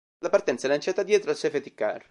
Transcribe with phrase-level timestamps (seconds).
[0.21, 2.09] La partenza lanciata dietro safety car.